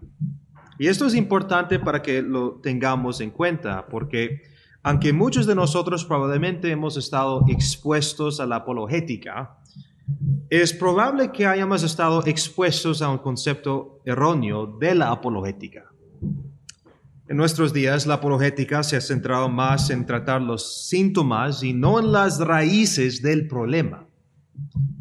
[0.80, 4.44] Y esto es importante para que lo tengamos en cuenta, porque
[4.82, 9.58] aunque muchos de nosotros probablemente hemos estado expuestos a la apologética,
[10.48, 15.84] es probable que hayamos estado expuestos a un concepto erróneo de la apologética.
[17.28, 22.00] En nuestros días la apologética se ha centrado más en tratar los síntomas y no
[22.00, 24.06] en las raíces del problema.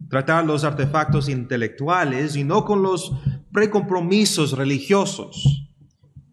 [0.09, 3.13] Tratar los artefactos intelectuales y no con los
[3.53, 5.67] precompromisos religiosos.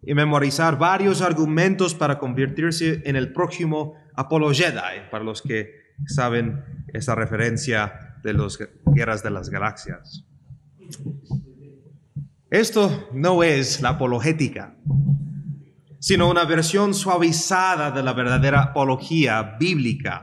[0.07, 5.75] Y memorizar varios argumentos para convertirse en el próximo apologeta, para los que
[6.07, 10.25] saben esa referencia de las guerras de las galaxias.
[12.49, 14.77] Esto no es la apologética
[16.07, 20.21] sino una versión suavizada de la verdadera apología bíblica,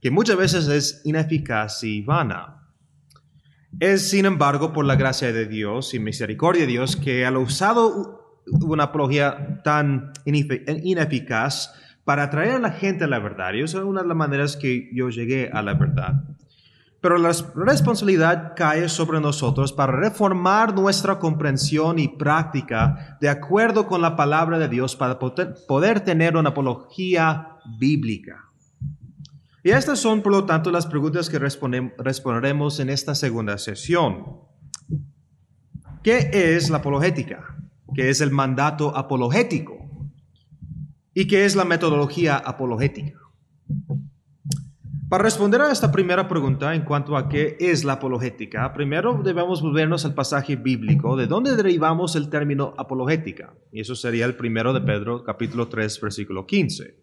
[0.00, 2.70] que muchas veces es ineficaz y vana.
[3.80, 8.15] Es, sin embargo, por la gracia de Dios y misericordia de Dios que ha usado
[8.46, 13.52] una apología tan ineficaz para atraer a la gente a la verdad.
[13.54, 16.22] Y esa es una de las maneras que yo llegué a la verdad.
[17.00, 24.00] Pero la responsabilidad cae sobre nosotros para reformar nuestra comprensión y práctica de acuerdo con
[24.00, 28.44] la palabra de Dios para poder tener una apología bíblica.
[29.62, 34.40] Y estas son, por lo tanto, las preguntas que responderemos en esta segunda sesión.
[36.04, 37.56] ¿Qué es la apologética?
[37.94, 39.76] ¿Qué es el mandato apologético?
[41.14, 43.18] ¿Y qué es la metodología apologética?
[45.08, 49.62] Para responder a esta primera pregunta en cuanto a qué es la apologética, primero debemos
[49.62, 53.54] volvernos al pasaje bíblico de dónde derivamos el término apologética.
[53.70, 56.96] Y eso sería el primero de Pedro, capítulo 3, versículo 15,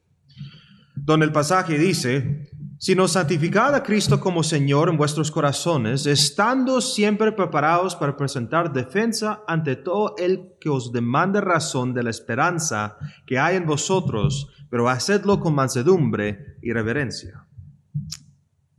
[0.95, 2.42] donde el pasaje dice,
[2.83, 9.41] sino santificad a Cristo como Señor en vuestros corazones, estando siempre preparados para presentar defensa
[9.47, 14.89] ante todo el que os demande razón de la esperanza que hay en vosotros, pero
[14.89, 17.47] hacedlo con mansedumbre y reverencia.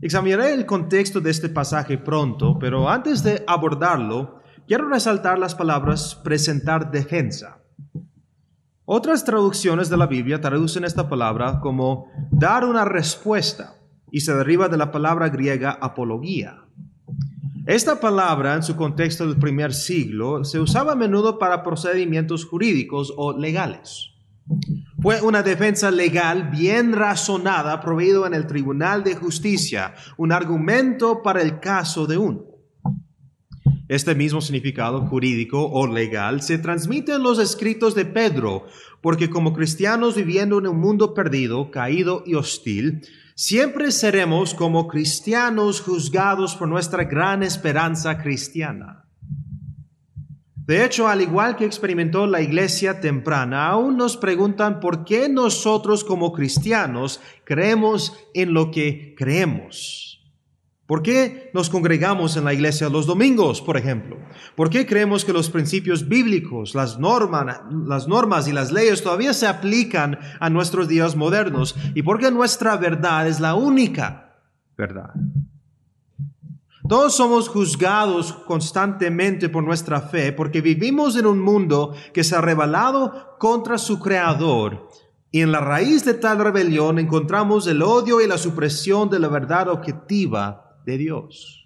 [0.02, 6.14] Examinaré el contexto de este pasaje pronto, pero antes de abordarlo, quiero resaltar las palabras
[6.14, 7.56] presentar defensa.
[8.84, 13.76] Otras traducciones de la Biblia traducen esta palabra como dar una respuesta
[14.10, 16.64] y se deriva de la palabra griega apología.
[17.66, 23.12] Esta palabra en su contexto del primer siglo se usaba a menudo para procedimientos jurídicos
[23.16, 24.10] o legales.
[25.00, 31.40] Fue una defensa legal bien razonada proveído en el Tribunal de Justicia, un argumento para
[31.40, 32.44] el caso de uno.
[33.88, 38.66] Este mismo significado jurídico o legal se transmite en los escritos de Pedro,
[39.02, 43.02] porque como cristianos viviendo en un mundo perdido, caído y hostil,
[43.34, 49.04] siempre seremos como cristianos juzgados por nuestra gran esperanza cristiana.
[50.66, 56.04] De hecho, al igual que experimentó la iglesia temprana, aún nos preguntan por qué nosotros
[56.04, 60.13] como cristianos creemos en lo que creemos.
[60.86, 64.18] ¿Por qué nos congregamos en la iglesia los domingos, por ejemplo?
[64.54, 69.32] ¿Por qué creemos que los principios bíblicos, las normas, las normas y las leyes todavía
[69.32, 71.74] se aplican a nuestros días modernos?
[71.94, 74.36] ¿Y por qué nuestra verdad es la única
[74.76, 75.14] verdad?
[76.86, 82.42] Todos somos juzgados constantemente por nuestra fe porque vivimos en un mundo que se ha
[82.42, 84.90] rebelado contra su creador.
[85.30, 89.28] Y en la raíz de tal rebelión encontramos el odio y la supresión de la
[89.28, 91.64] verdad objetiva de Dios.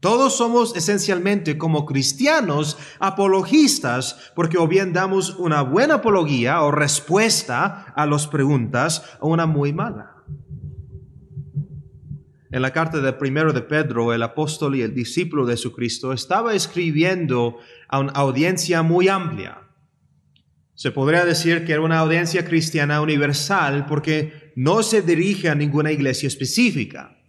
[0.00, 7.92] Todos somos esencialmente como cristianos apologistas porque o bien damos una buena apología o respuesta
[7.94, 10.16] a las preguntas o una muy mala.
[12.50, 16.54] En la carta de primero de Pedro, el apóstol y el discípulo de Jesucristo estaba
[16.54, 19.68] escribiendo a una audiencia muy amplia.
[20.74, 25.92] Se podría decir que era una audiencia cristiana universal porque no se dirige a ninguna
[25.92, 27.19] iglesia específica.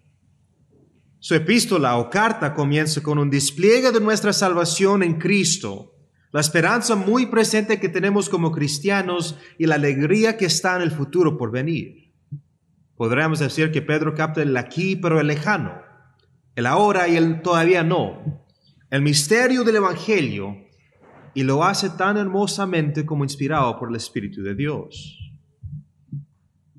[1.24, 5.94] Su epístola o carta comienza con un despliegue de nuestra salvación en Cristo,
[6.32, 10.90] la esperanza muy presente que tenemos como cristianos y la alegría que está en el
[10.90, 12.12] futuro por venir.
[12.96, 15.84] Podríamos decir que Pedro capta el aquí pero el lejano,
[16.56, 18.44] el ahora y el todavía no,
[18.90, 20.58] el misterio del Evangelio
[21.36, 25.20] y lo hace tan hermosamente como inspirado por el Espíritu de Dios.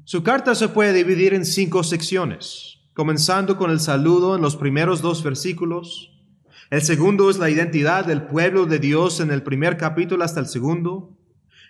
[0.03, 5.03] Su carta se puede dividir en cinco secciones, comenzando con el saludo en los primeros
[5.03, 6.11] dos versículos.
[6.71, 10.47] El segundo es la identidad del pueblo de Dios en el primer capítulo hasta el
[10.47, 11.17] segundo.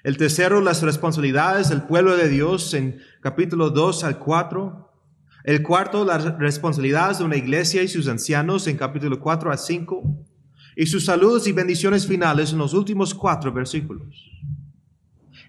[0.03, 4.91] El tercero, las responsabilidades del pueblo de Dios en capítulo 2 al 4.
[5.45, 10.03] El cuarto, las responsabilidades de una iglesia y sus ancianos en capítulo 4 al 5
[10.77, 14.31] y sus saludos y bendiciones finales en los últimos cuatro versículos.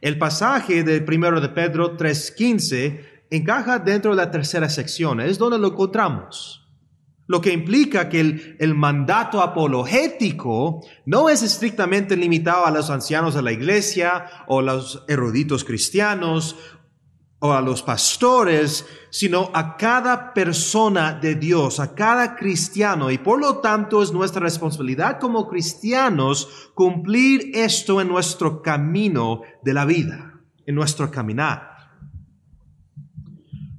[0.01, 5.57] El pasaje del primero de Pedro 3.15 encaja dentro de la tercera sección, es donde
[5.57, 6.59] lo encontramos.
[7.25, 13.33] Lo que implica que el, el, mandato apologético no es estrictamente limitado a los ancianos
[13.33, 16.57] de la iglesia o los eruditos cristianos
[17.45, 23.12] o a los pastores, sino a cada persona de Dios, a cada cristiano.
[23.12, 29.74] Y por lo tanto es nuestra responsabilidad como cristianos cumplir esto en nuestro camino de
[29.74, 31.72] la vida, en nuestro caminar.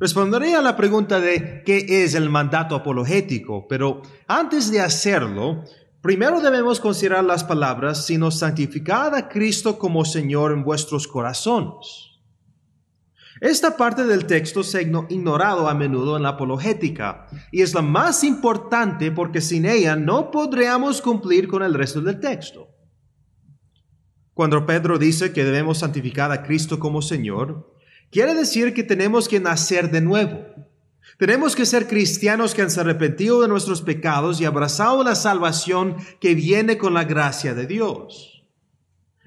[0.04, 5.64] Responderé a la pregunta de qué es el mandato apologético, pero antes de hacerlo,
[6.02, 12.20] primero debemos considerar las palabras, sino santificad a Cristo como Señor en vuestros corazones.
[13.40, 17.80] Esta parte del texto se ha ignorado a menudo en la apologética y es la
[17.80, 22.68] más importante porque sin ella no podríamos cumplir con el resto del texto.
[24.34, 27.73] Cuando Pedro dice que debemos santificar a Cristo como Señor,
[28.14, 30.46] quiere decir que tenemos que nacer de nuevo.
[31.18, 36.36] Tenemos que ser cristianos que han arrepentido de nuestros pecados y abrazado la salvación que
[36.36, 38.34] viene con la gracia de Dios.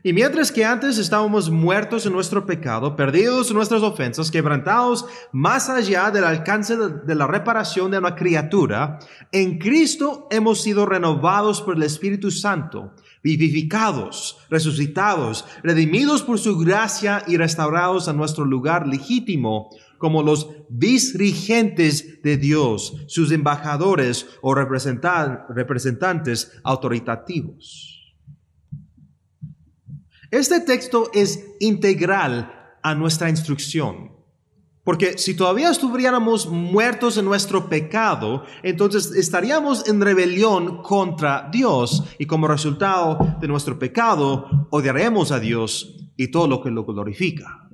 [0.04, 5.70] Y mientras que antes estábamos muertos en nuestro pecado, perdidos en nuestras ofensas, quebrantados más
[5.70, 9.00] allá del alcance de, la reparación de una criatura,
[9.34, 17.24] en Cristo hemos sido renovados por el Espíritu Santo, vivificados, resucitados, redimidos por su gracia
[17.28, 26.52] y restaurados a nuestro lugar legítimo como los visrigentes de Dios, sus embajadores o representantes
[26.64, 28.16] autoritativos.
[30.30, 32.54] Este texto es integral
[32.84, 34.17] a nuestra instrucción.
[34.88, 42.26] Porque si todavía estuviéramos muertos en nuestro pecado, entonces estaríamos en rebelión contra Dios y
[42.26, 47.67] como resultado de nuestro pecado odiaremos a Dios y todo lo que lo glorifica.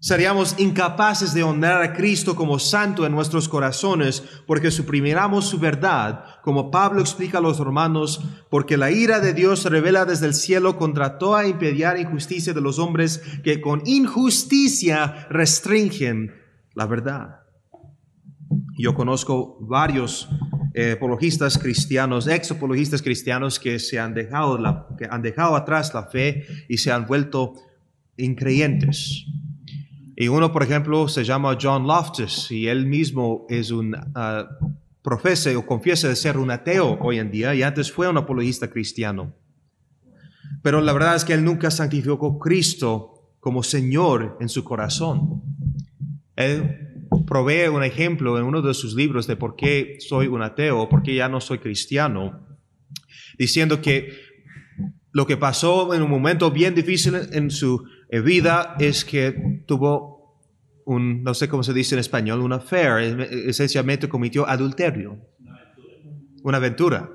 [0.00, 6.24] Seríamos incapaces de honrar a Cristo como santo en nuestros corazones porque suprimiramos su verdad,
[6.44, 10.34] como Pablo explica a los romanos, porque la ira de Dios se revela desde el
[10.34, 16.32] cielo contra toda impediar injusticia de los hombres que con injusticia restringen
[16.74, 17.40] la verdad.
[18.78, 20.28] Yo conozco varios
[20.74, 26.04] eh, apologistas cristianos, ex apologistas cristianos que se han dejado, que han dejado atrás la
[26.04, 27.54] fe y se han vuelto
[28.16, 29.26] increyentes
[30.20, 34.68] y uno, por ejemplo, se llama John Loftus y él mismo es un uh,
[35.00, 38.68] profesa o confiesa de ser un ateo hoy en día y antes fue un apologista
[38.68, 39.32] cristiano.
[40.60, 45.40] Pero la verdad es que él nunca santificó a Cristo como Señor en su corazón.
[46.34, 50.88] Él provee un ejemplo en uno de sus libros de por qué soy un ateo,
[50.88, 52.44] por qué ya no soy cristiano,
[53.38, 54.18] diciendo que
[55.12, 60.18] lo que pasó en un momento bien difícil en su vida es que tuvo
[60.88, 65.18] un, no sé cómo se dice en español, un affair, esencialmente cometió adulterio.
[66.42, 67.10] Una aventura.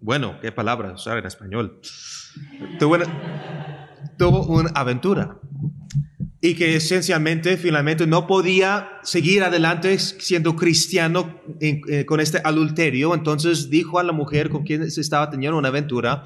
[0.00, 1.80] Bueno, qué palabra usar en español.
[2.78, 2.96] Tuvo
[4.46, 5.38] una, aventura.
[6.40, 13.14] Y que esencialmente, finalmente, no podía seguir adelante siendo cristiano eh, con este adulterio.
[13.14, 16.24] Entonces dijo a la mujer con quien se estaba teniendo una aventura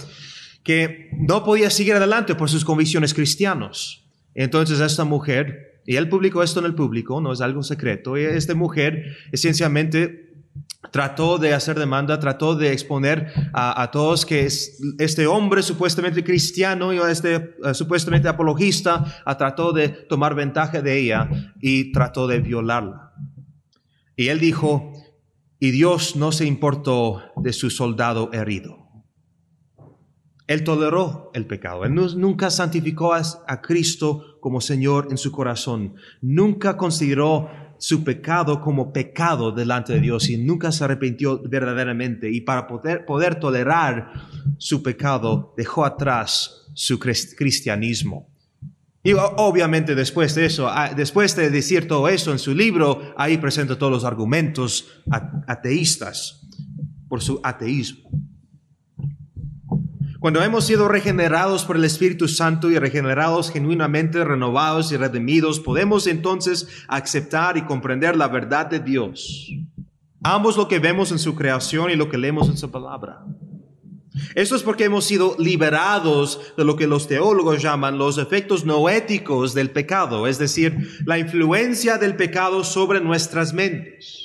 [0.62, 4.03] que no podía seguir adelante por sus convicciones cristianos.
[4.34, 8.22] Entonces esta mujer, y él publicó esto en el público, no es algo secreto, y
[8.22, 10.24] esta mujer esencialmente
[10.90, 14.46] trató de hacer demanda, trató de exponer a, todos que
[14.98, 19.04] este hombre supuestamente cristiano y este uh, supuestamente apologista
[19.38, 21.28] trató de tomar ventaja de ella
[21.60, 23.12] y trató de violarla.
[24.16, 24.92] Y él dijo,
[25.58, 28.83] y Dios no se importó de su soldado herido.
[30.46, 31.84] Él toleró el pecado.
[31.84, 35.94] Él nunca santificó a, Cristo como Señor en su corazón.
[36.20, 37.48] Nunca consideró
[37.78, 42.30] su pecado como pecado delante de Dios y nunca se arrepintió verdaderamente.
[42.30, 44.12] Y para poder, poder tolerar
[44.58, 48.28] su pecado, dejó atrás su cristianismo.
[49.02, 53.36] Y obviamente después de eso, ah, después de decir todo eso en su libro, ahí
[53.36, 54.88] presenta todos los argumentos
[55.46, 56.40] ateístas
[57.08, 58.10] por su ateísmo.
[60.24, 66.06] Cuando hemos sido regenerados por el Espíritu Santo y regenerados genuinamente, renovados y redimidos, podemos
[66.06, 69.50] entonces aceptar y comprender la verdad de Dios.
[70.22, 73.22] Ambos lo que vemos en su creación y lo que leemos en su palabra.
[74.34, 79.52] Esto es porque hemos sido liberados de lo que los teólogos llaman los efectos noéticos
[79.52, 84.23] del pecado, es decir, la influencia del pecado sobre nuestras mentes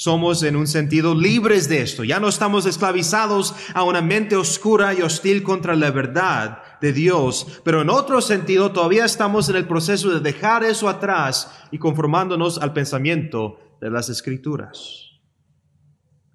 [0.00, 2.04] somos en un sentido libres de esto.
[2.04, 7.60] Ya no estamos esclavizados a una mente oscura y hostil contra la verdad de Dios,
[7.64, 12.56] pero en otro sentido todavía estamos en el proceso de dejar eso atrás y conformándonos
[12.56, 15.10] al pensamiento de las escrituras.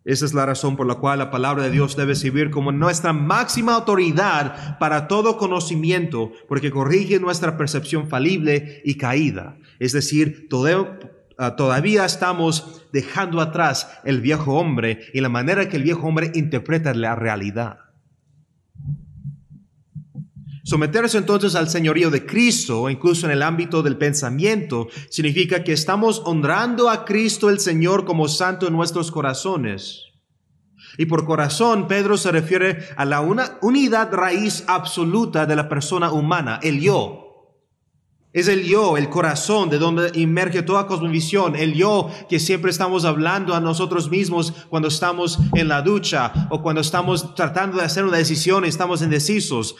[0.03, 3.13] Esa es la razón por la cual la palabra de Dios debe servir como nuestra
[3.13, 9.57] máxima autoridad para todo conocimiento, porque corrige nuestra percepción falible y caída.
[9.79, 10.99] Es decir, todo,
[11.37, 16.31] Ah, todavía estamos dejando atrás el viejo hombre y la manera que el viejo hombre
[16.33, 17.79] interpreta la realidad.
[20.63, 26.23] Someterse entonces al señorío de Cristo, incluso en el ámbito del pensamiento, significa que estamos
[26.25, 30.05] honrando a Cristo el Señor como santo en nuestros corazones.
[30.97, 36.11] Y por corazón, Pedro se refiere a la una unidad raíz absoluta de la persona
[36.11, 37.24] humana, el yo.
[38.35, 41.55] Es el yo, el corazón, de donde emerge toda cosmovisión.
[41.55, 46.61] El yo que siempre estamos hablando a nosotros mismos cuando estamos en la ducha o
[46.61, 49.77] cuando estamos tratando de hacer una decisión y estamos indecisos.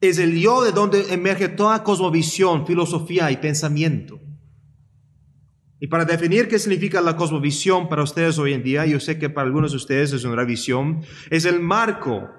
[0.00, 4.20] Es el yo de donde emerge toda cosmovisión, filosofía y pensamiento.
[5.80, 9.30] Y para definir qué significa la cosmovisión para ustedes hoy en día, yo sé que
[9.30, 12.30] para algunos de ustedes es una visión, es el marco,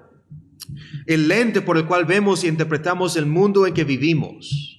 [1.04, 4.75] el lente por el cual vemos y interpretamos el mundo en que vivimos.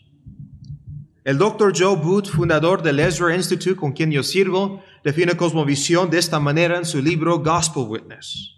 [1.27, 1.73] El Dr.
[1.77, 6.77] Joe Booth, fundador del Ezra Institute, con quien yo sirvo, define cosmovisión de esta manera
[6.77, 8.55] en su libro Gospel Witness.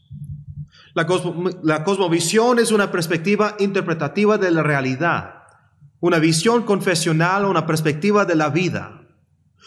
[0.94, 5.34] La cosmovisión es una perspectiva interpretativa de la realidad,
[6.00, 9.02] una visión confesional o una perspectiva de la vida.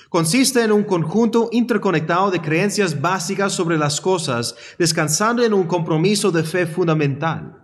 [0.09, 6.31] Consiste en un conjunto interconectado de creencias básicas sobre las cosas, descansando en un compromiso
[6.31, 7.62] de fe fundamental.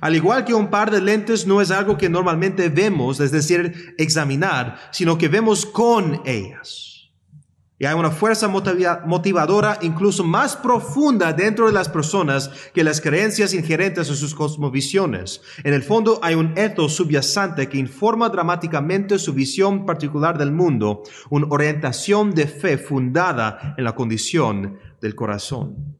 [0.00, 3.94] Al igual que un par de lentes no es algo que normalmente vemos, es decir,
[3.98, 6.90] examinar, sino que vemos con ellas.
[7.80, 13.54] Y hay una fuerza motivadora incluso más profunda dentro de las personas que las creencias
[13.54, 15.40] inherentes a sus cosmovisiones.
[15.64, 21.04] En el fondo hay un ethos subyacente que informa dramáticamente su visión particular del mundo,
[21.30, 25.99] una orientación de fe fundada en la condición del corazón.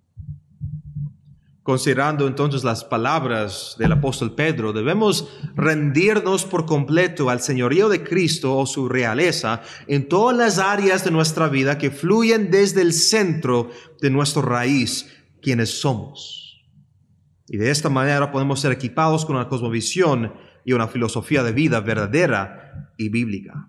[1.70, 8.58] Considerando entonces las palabras del apóstol Pedro, debemos rendirnos por completo al señorío de Cristo
[8.58, 13.70] o su realeza en todas las áreas de nuestra vida que fluyen desde el centro
[14.00, 15.06] de nuestra raíz,
[15.40, 16.60] quienes somos.
[17.46, 20.34] Y de esta manera podemos ser equipados con una cosmovisión
[20.64, 23.68] y una filosofía de vida verdadera y bíblica.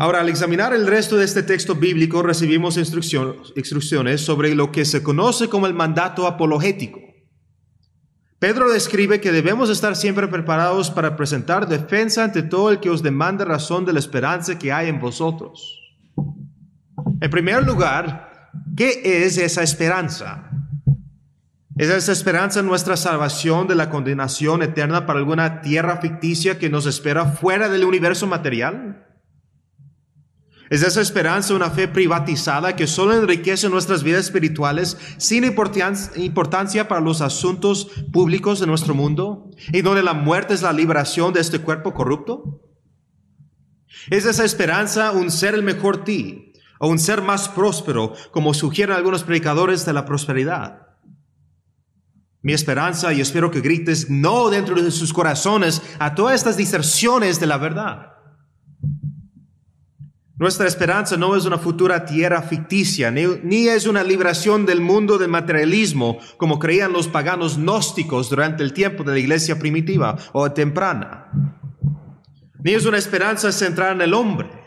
[0.00, 5.02] Ahora, al examinar el resto de este texto bíblico, recibimos instrucciones sobre lo que se
[5.02, 7.00] conoce como el mandato apologético.
[8.38, 13.02] Pedro describe que debemos estar siempre preparados para presentar defensa ante todo el que os
[13.02, 15.82] demande razón de la esperanza que hay en vosotros.
[17.20, 20.48] En primer lugar, ¿qué es esa esperanza?
[21.76, 26.86] ¿Es esa esperanza nuestra salvación de la condenación eterna para alguna tierra ficticia que nos
[26.86, 29.07] espera fuera del universo material?
[30.70, 37.00] Es esa esperanza una fe privatizada que solo enriquece nuestras vidas espirituales sin importancia para
[37.00, 41.60] los asuntos públicos de nuestro mundo y donde la muerte es la liberación de este
[41.60, 42.60] cuerpo corrupto?
[44.10, 48.94] ¿Es esa esperanza un ser el mejor ti o un ser más próspero como sugieren
[48.94, 50.82] algunos predicadores de la prosperidad?
[52.42, 57.40] Mi esperanza, y espero que grites no dentro de sus corazones a todas estas diserciones
[57.40, 58.17] de la verdad.
[60.38, 65.30] Nuestra esperanza no es una futura tierra ficticia, ni, es una liberación del mundo del
[65.30, 71.26] materialismo, como creían los paganos gnósticos durante el tiempo de la iglesia primitiva o temprana.
[72.62, 74.57] Ni es una esperanza centrada en el hombre.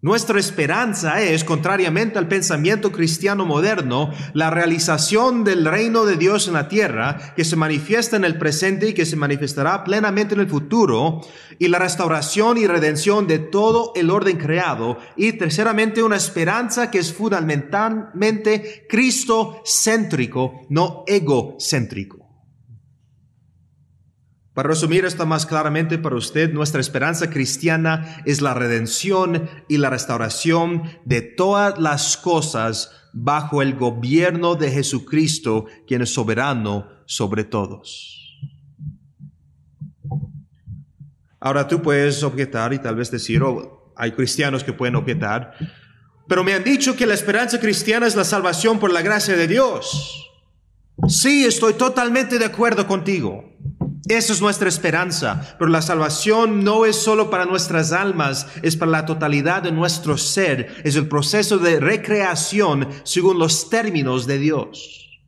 [0.00, 6.54] Nuestra esperanza es, contrariamente al pensamiento cristiano moderno, la realización del reino de Dios en
[6.54, 10.46] la tierra, que se manifiesta en el presente y que se manifestará plenamente en el
[10.46, 11.20] futuro,
[11.58, 17.00] y la restauración y redención de todo el orden creado, y terceramente una esperanza que
[17.00, 22.17] es fundamentalmente Cristo-céntrico, no egocéntrico.
[24.58, 29.88] Para resumir esto más claramente para usted, nuestra esperanza cristiana es la redención y la
[29.88, 38.36] restauración de todas las cosas bajo el gobierno de Jesucristo, quien es soberano sobre todos.
[41.38, 45.54] Ahora tú puedes objetar y tal vez decir, oh, hay cristianos que pueden objetar,
[46.26, 49.46] pero me han dicho que la esperanza cristiana es la salvación por la gracia de
[49.46, 50.32] Dios.
[51.06, 53.47] Sí, estoy totalmente de acuerdo contigo.
[54.08, 58.90] Esa es nuestra esperanza, pero la salvación no es solo para nuestras almas, es para
[58.90, 65.20] la totalidad de nuestro ser, es el proceso de recreación según los términos de Dios.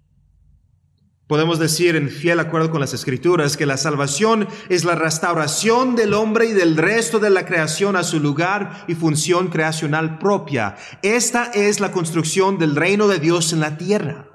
[1.27, 6.15] Podemos decir en fiel acuerdo con las escrituras que la salvación es la restauración del
[6.15, 10.77] hombre y del resto de la creación a su lugar y función creacional propia.
[11.03, 14.30] Esta es la construcción del reino de Dios en la tierra.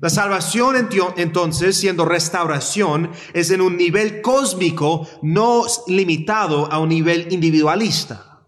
[0.00, 7.26] La salvación entonces, siendo restauración, es en un nivel cósmico, no limitado a un nivel
[7.30, 8.46] individualista.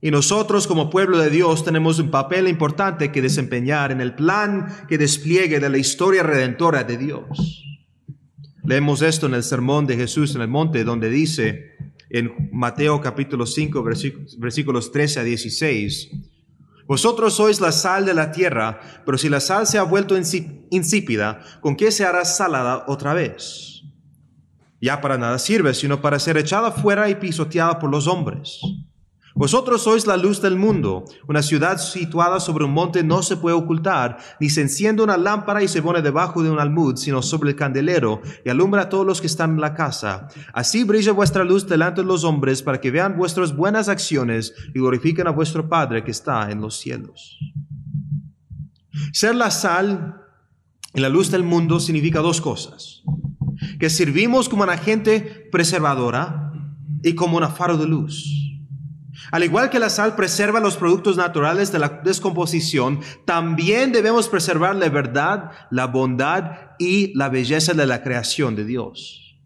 [0.00, 4.66] Y nosotros como pueblo de Dios tenemos un papel importante que desempeñar en el plan
[4.88, 7.64] que despliegue de la historia redentora de Dios.
[8.64, 11.76] Leemos esto en el sermón de Jesús en el monte, donde dice
[12.10, 13.84] en Mateo capítulo 5,
[14.38, 16.10] versículos 13 a 16,
[16.86, 21.40] vosotros sois la sal de la tierra, pero si la sal se ha vuelto insípida,
[21.60, 23.82] ¿con qué se hará salada otra vez?
[24.80, 28.60] Ya para nada sirve, sino para ser echada fuera y pisoteada por los hombres.
[29.34, 31.04] Vosotros sois la luz del mundo.
[31.26, 35.62] Una ciudad situada sobre un monte no se puede ocultar, ni se enciende una lámpara
[35.62, 39.06] y se pone debajo de un almud, sino sobre el candelero, y alumbra a todos
[39.06, 40.28] los que están en la casa.
[40.52, 44.78] Así brilla vuestra luz delante de los hombres, para que vean vuestras buenas acciones y
[44.78, 47.38] glorifiquen a vuestro Padre que está en los cielos.
[49.12, 50.20] Ser la sal
[50.94, 53.02] y la luz del mundo significa dos cosas.
[53.78, 56.52] Que servimos como una agente preservadora
[57.02, 58.41] y como una faro de luz.
[59.32, 64.76] Al igual que la sal preserva los productos naturales de la descomposición, también debemos preservar
[64.76, 69.38] la verdad, la bondad y la belleza de la creación de Dios.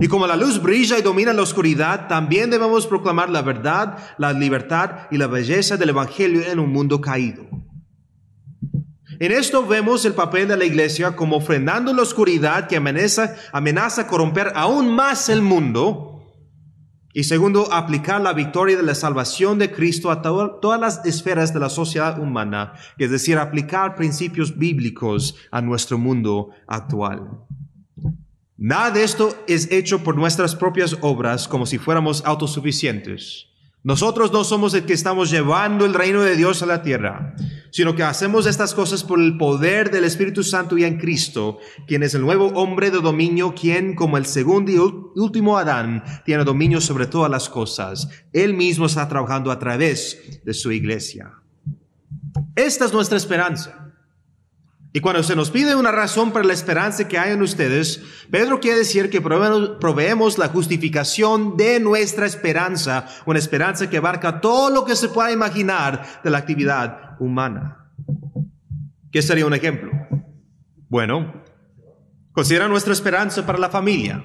[0.00, 4.32] Y como la luz brilla y domina la oscuridad, también debemos proclamar la verdad, la
[4.32, 7.46] libertad y la belleza del Evangelio en un mundo caído.
[9.18, 14.06] En esto vemos el papel de la iglesia como frenando la oscuridad que amenaza, amenaza
[14.06, 16.13] corromper aún más el mundo
[17.14, 21.60] y segundo, aplicar la victoria de la salvación de Cristo a todas las esferas de
[21.60, 27.28] la sociedad humana, es decir, aplicar principios bíblicos a nuestro mundo actual.
[28.56, 33.46] Nada de esto es hecho por nuestras propias obras como si fuéramos autosuficientes.
[33.84, 37.34] Nosotros no somos el que estamos llevando el reino de Dios a la tierra,
[37.70, 42.02] sino que hacemos estas cosas por el poder del Espíritu Santo y en Cristo, quien
[42.02, 44.78] es el nuevo hombre de dominio, quien como el segundo y
[45.20, 48.08] último Adán tiene dominio sobre todas las cosas.
[48.32, 51.34] Él mismo está trabajando a través de su iglesia.
[52.56, 53.83] Esta es nuestra esperanza.
[54.96, 58.60] Y cuando se nos pide una razón para la esperanza que hay en ustedes, Pedro
[58.60, 64.84] quiere decir que proveemos la justificación de nuestra esperanza, una esperanza que abarca todo lo
[64.84, 67.90] que se pueda imaginar de la actividad humana.
[69.10, 69.90] ¿Qué sería un ejemplo?
[70.88, 71.42] Bueno,
[72.30, 74.24] considera nuestra esperanza para la familia.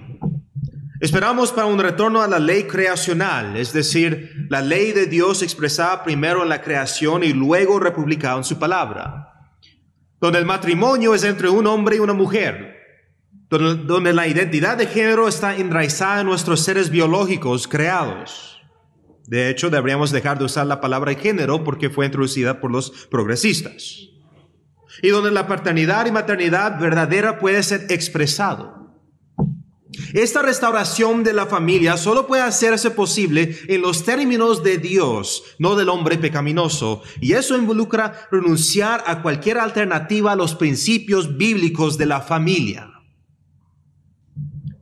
[1.01, 6.03] Esperamos para un retorno a la ley creacional, es decir, la ley de Dios expresada
[6.03, 9.29] primero en la creación y luego republicada en su palabra
[10.19, 12.77] donde el matrimonio es entre un hombre y una mujer,
[13.49, 18.61] donde, la identidad de género está enraizada en nuestros seres biológicos creados.
[19.25, 24.09] De hecho, deberíamos dejar de usar la palabra género porque fue introducida por los progresistas.
[25.01, 28.78] Y donde la paternidad y maternidad verdadera puede ser expresado.
[30.13, 35.75] Esta restauración de la familia solo puede hacerse posible en los términos de Dios, no
[35.75, 37.01] del hombre pecaminoso.
[37.21, 42.98] Y eso involucra renunciar a cualquier alternativa a los principios bíblicos de la familia.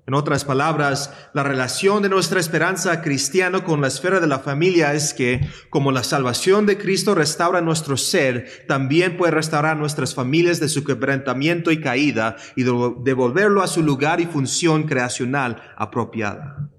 [0.07, 4.93] En otras palabras, la relación de nuestra esperanza cristiana con la esfera de la familia
[4.93, 10.61] es que, como la salvación de Cristo restaura nuestro ser, también puede restaurar nuestras familias
[10.61, 16.69] de su quebrantamiento y caída y devolverlo a su lugar y función creacional apropiada.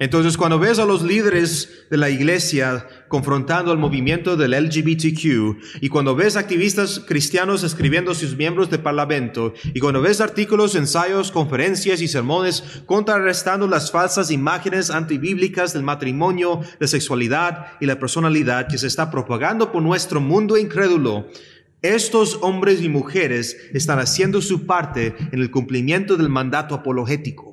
[0.00, 5.90] Entonces, cuando ves a los líderes de la iglesia confrontando el movimiento del LGBTQ, y
[5.90, 11.30] cuando ves activistas cristianos escribiendo a sus miembros de parlamento, y cuando ves artículos, ensayos,
[11.30, 18.68] conferencias y sermones contrarrestando las falsas imágenes antibíblicas del matrimonio, de sexualidad y la personalidad
[18.68, 21.26] que se está propagando por nuestro mundo incrédulo,
[21.82, 27.49] estos hombres y mujeres están haciendo su parte en el cumplimiento del mandato apologético.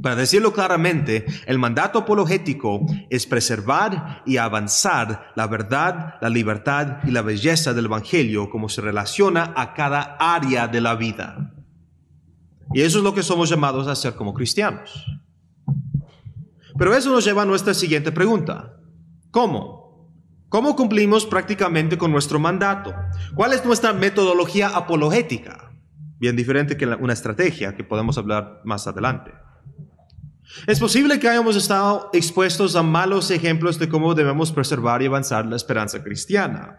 [0.00, 7.10] Para decirlo claramente, el mandato apologético es preservar y avanzar la verdad, la libertad y
[7.10, 11.52] la belleza del Evangelio como se relaciona a cada área de la vida.
[12.72, 15.04] Y eso es lo que somos llamados a hacer como cristianos.
[16.78, 18.76] Pero eso nos lleva a nuestra siguiente pregunta.
[19.30, 20.08] ¿Cómo?
[20.48, 22.94] ¿Cómo cumplimos prácticamente con nuestro mandato?
[23.34, 25.72] ¿Cuál es nuestra metodología apologética?
[26.18, 29.32] Bien diferente que una estrategia que podemos hablar más adelante.
[30.66, 35.46] Es posible que hayamos estado expuestos a malos ejemplos de cómo debemos preservar y avanzar
[35.46, 36.78] la esperanza cristiana.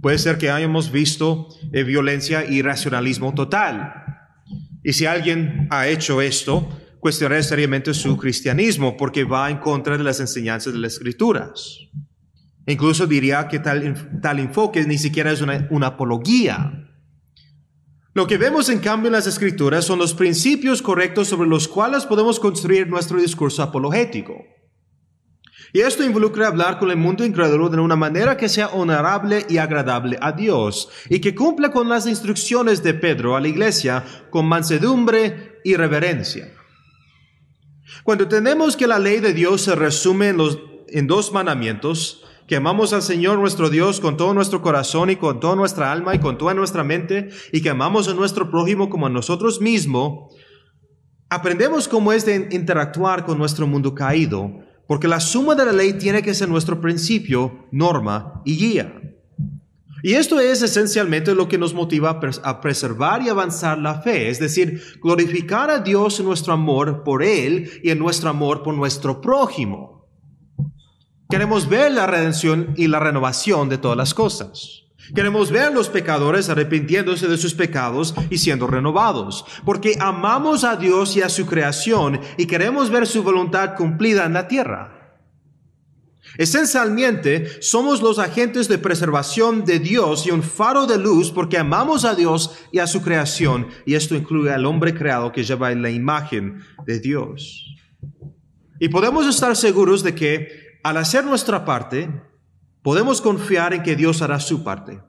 [0.00, 4.04] Puede ser que hayamos visto eh, violencia y racionalismo total.
[4.84, 6.68] Y si alguien ha hecho esto,
[7.00, 11.78] cuestionaré seriamente su cristianismo porque va en contra de las enseñanzas de las escrituras.
[12.66, 16.87] Incluso diría que tal, tal enfoque ni siquiera es una, una apología
[18.18, 22.04] lo que vemos en cambio en las escrituras son los principios correctos sobre los cuales
[22.04, 24.44] podemos construir nuestro discurso apologético.
[25.72, 29.58] Y esto involucra hablar con el mundo incrédulo de una manera que sea honorable y
[29.58, 34.46] agradable a Dios y que cumpla con las instrucciones de Pedro a la iglesia con
[34.46, 36.52] mansedumbre y reverencia.
[38.02, 42.56] Cuando tenemos que la ley de Dios se resume en, los, en dos mandamientos, que
[42.56, 46.18] amamos al Señor nuestro Dios con todo nuestro corazón y con toda nuestra alma y
[46.18, 50.34] con toda nuestra mente y que amamos a nuestro prójimo como a nosotros mismos,
[51.28, 54.50] aprendemos cómo es de interactuar con nuestro mundo caído,
[54.86, 58.98] porque la suma de la ley tiene que ser nuestro principio, norma y guía.
[60.02, 64.38] Y esto es esencialmente lo que nos motiva a preservar y avanzar la fe, es
[64.38, 69.20] decir, glorificar a Dios en nuestro amor por Él y en nuestro amor por nuestro
[69.20, 69.97] prójimo.
[71.30, 74.84] Queremos ver la redención y la renovación de todas las cosas.
[75.14, 80.76] Queremos ver a los pecadores arrepintiéndose de sus pecados y siendo renovados, porque amamos a
[80.76, 85.18] Dios y a su creación y queremos ver su voluntad cumplida en la tierra.
[86.38, 92.04] Esencialmente, somos los agentes de preservación de Dios y un faro de luz porque amamos
[92.04, 95.90] a Dios y a su creación, y esto incluye al hombre creado que lleva la
[95.90, 97.64] imagen de Dios.
[98.78, 102.10] Y podemos estar seguros de que al hacer nuestra parte,
[102.82, 105.00] podemos confiar en que Dios hará su parte.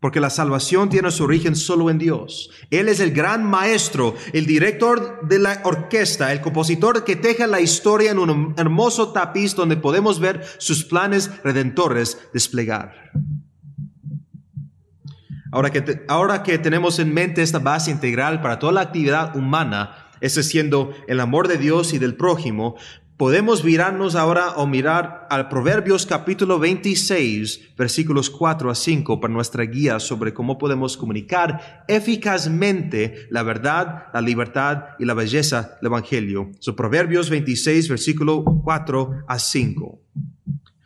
[0.00, 2.50] Porque la salvación tiene su origen solo en Dios.
[2.70, 7.60] Él es el gran maestro, el director de la orquesta, el compositor que teja la
[7.60, 13.12] historia en un hermoso tapiz donde podemos ver sus planes redentores desplegar.
[15.52, 20.10] Ahora que, ahora que tenemos en mente esta base integral para toda la actividad humana,
[20.22, 22.76] ese siendo el amor de Dios y del prójimo,
[23.16, 29.64] podemos virarnos ahora o mirar al Proverbios capítulo 26, versículos 4 a 5 para nuestra
[29.64, 36.50] guía sobre cómo podemos comunicar eficazmente la verdad, la libertad y la belleza del Evangelio.
[36.58, 40.00] So, Proverbios 26, versículo 4 a 5.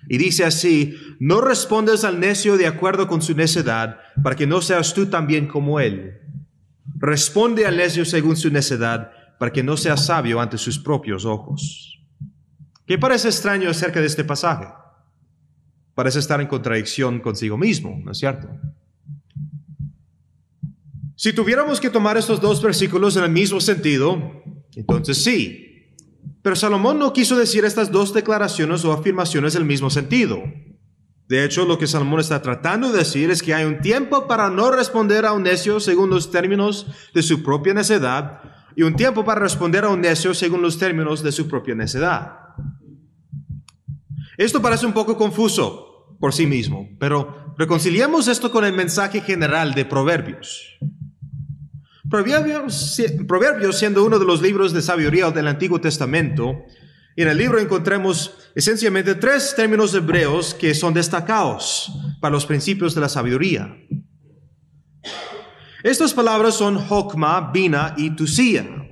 [0.09, 4.61] Y dice así, no respondes al necio de acuerdo con su necedad, para que no
[4.61, 6.21] seas tú también como él.
[6.99, 11.96] Responde al necio según su necedad, para que no seas sabio ante sus propios ojos.
[12.87, 14.67] ¿Qué parece extraño acerca de este pasaje?
[15.95, 18.49] Parece estar en contradicción consigo mismo, ¿no es cierto?
[21.17, 24.43] Si tuviéramos que tomar estos dos versículos en el mismo sentido,
[24.75, 25.95] entonces sí.
[26.43, 30.45] Pero Salomón no quiso decir estas dos declaraciones o afirmaciones en el mismo sentido.
[31.27, 34.49] De hecho, lo que Salomón está tratando de decir es que hay un tiempo para
[34.49, 38.43] no responder a un necio según los términos de su propia necedad
[38.77, 42.46] y un tiempo para responder a un necio según los términos de su propia necedad.
[44.37, 49.75] Esto parece un poco confuso por sí mismo, pero reconciliemos esto con el mensaje general
[49.75, 50.79] de Proverbios.
[52.09, 56.65] Proverbios, siendo uno de los libros de sabiduría del Antiguo Testamento,
[57.17, 63.01] en el libro encontramos esencialmente tres términos hebreos que son destacados para los principios de
[63.01, 63.75] la sabiduría.
[65.83, 68.86] Estas palabras son Hokma, Bina y Tusía.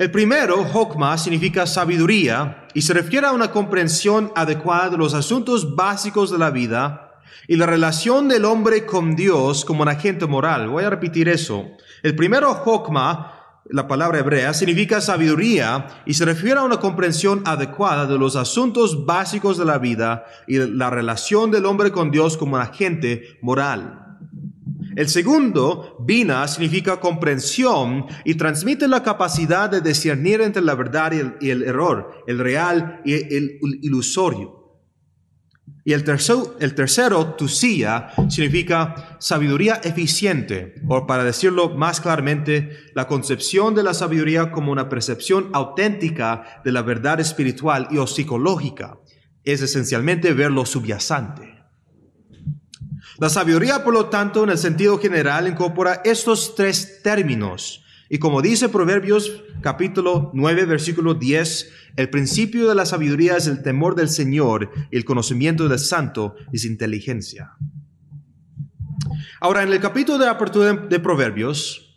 [0.00, 5.76] El primero, Hokma, significa sabiduría y se refiere a una comprensión adecuada de los asuntos
[5.76, 10.70] básicos de la vida y la relación del hombre con Dios como un agente moral.
[10.70, 11.66] Voy a repetir eso.
[12.02, 18.06] El primero, Hokma, la palabra hebrea, significa sabiduría y se refiere a una comprensión adecuada
[18.06, 22.54] de los asuntos básicos de la vida y la relación del hombre con Dios como
[22.54, 24.09] un agente moral.
[25.00, 31.10] El segundo, vina, significa comprensión y transmite la capacidad de discernir entre la verdad
[31.40, 34.82] y el, error, el real y el ilusorio.
[35.86, 43.06] Y el tercero, el tercero, tusía, significa sabiduría eficiente, o para decirlo más claramente, la
[43.06, 48.98] concepción de la sabiduría como una percepción auténtica de la verdad espiritual y o psicológica.
[49.44, 51.59] Es esencialmente ver lo subyacente.
[53.20, 57.84] La sabiduría, por lo tanto, en el sentido general, incorpora estos tres términos.
[58.08, 63.62] Y como dice Proverbios capítulo 9, versículo 10, el principio de la sabiduría es el
[63.62, 67.52] temor del Señor y el conocimiento del santo es inteligencia.
[69.38, 71.94] Ahora, en el capítulo de apertura de Proverbios,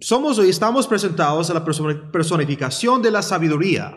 [0.00, 3.96] somos y estamos presentados a la personificación de la sabiduría.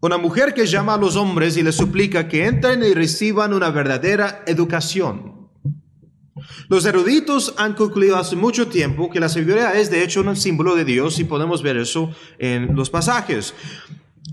[0.00, 3.70] Una mujer que llama a los hombres y les suplica que entren y reciban una
[3.70, 5.48] verdadera educación.
[6.68, 10.74] Los eruditos han concluido hace mucho tiempo que la sabiduría es de hecho un símbolo
[10.74, 13.54] de Dios y podemos ver eso en los pasajes.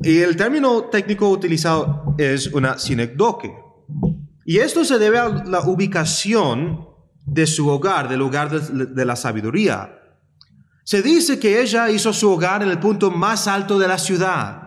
[0.01, 3.53] Y el término técnico utilizado es una sinecdoque.
[4.45, 6.87] Y esto se debe a la ubicación
[7.25, 9.99] de su hogar, del lugar de, de la sabiduría.
[10.83, 14.62] Se dice que ella hizo su hogar en el punto más alto de la ciudad.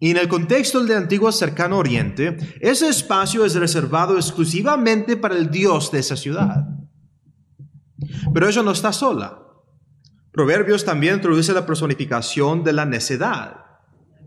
[0.00, 5.50] Y en el contexto del antiguo cercano oriente, ese espacio es reservado exclusivamente para el
[5.50, 6.66] Dios de esa ciudad.
[8.32, 9.40] Pero ella no está sola.
[10.32, 13.64] Proverbios también introduce la personificación de la necedad.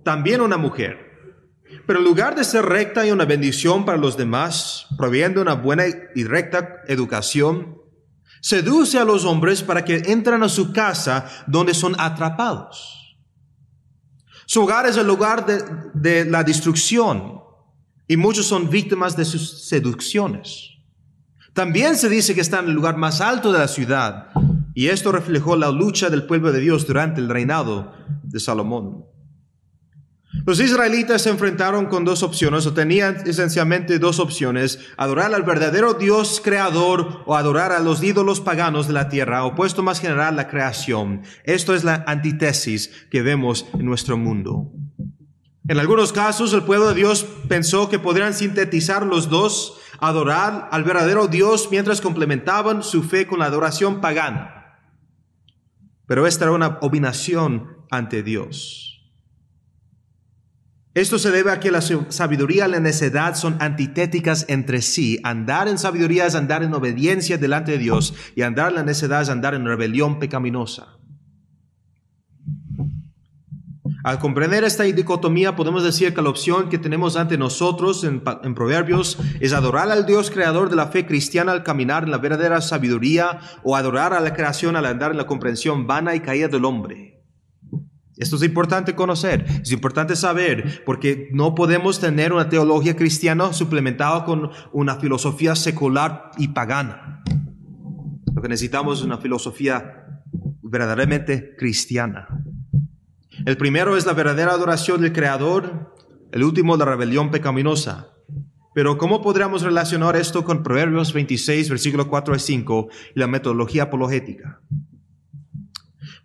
[0.03, 1.08] También una mujer.
[1.86, 5.84] Pero en lugar de ser recta y una bendición para los demás, proviendo una buena
[6.15, 7.82] y recta educación,
[8.41, 13.06] seduce a los hombres para que entren a su casa donde son atrapados.
[14.47, 15.62] Su hogar es el lugar de,
[15.93, 17.41] de la destrucción
[18.07, 20.69] y muchos son víctimas de sus seducciones.
[21.51, 24.29] También se dice que está en el lugar más alto de la ciudad,
[24.73, 27.91] y esto reflejó la lucha del pueblo de Dios durante el reinado
[28.23, 29.03] de Salomón.
[30.45, 35.93] Los israelitas se enfrentaron con dos opciones, o tenían esencialmente dos opciones, adorar al verdadero
[35.93, 40.49] Dios creador o adorar a los ídolos paganos de la tierra, opuesto más general la
[40.49, 41.21] creación.
[41.43, 44.71] Esto es la antítesis que vemos en nuestro mundo.
[45.69, 50.83] En algunos casos el pueblo de Dios pensó que podrían sintetizar los dos adorar al
[50.83, 54.79] verdadero Dios mientras complementaban su fe con la adoración pagana.
[56.05, 58.96] Pero esta era una obinación ante Dios.
[60.97, 65.19] Esto se debe a que la sabiduría y la necedad son antitéticas entre sí.
[65.21, 69.21] Andar en sabiduría es andar en obediencia delante de Dios y andar en la necedad
[69.21, 70.97] es andar en rebelión pecaminosa.
[74.03, 78.21] Al comprender esta dicotomía, podemos decir que la opción que tenemos ante nosotros en,
[78.55, 82.60] Proverbios es adorar al Dios creador de la fe cristiana al caminar en la verdadera
[82.60, 86.65] sabiduría o adorar a la creación al andar en la comprensión vana y caída del
[86.65, 87.06] hombre.
[88.17, 94.25] Esto es importante conocer, es importante saber, porque no podemos tener una teología cristiana suplementada
[94.25, 97.23] con una filosofía secular y pagana.
[98.34, 100.21] Lo que necesitamos es una filosofía
[100.63, 102.27] verdaderamente cristiana.
[103.45, 105.93] El primero es la verdadera adoración del Creador,
[106.32, 108.10] el último la rebelión pecaminosa.
[108.73, 113.84] Pero ¿cómo podríamos relacionar esto con Proverbios 26, versículo 4 a 5 y la metodología
[113.84, 114.60] apologética?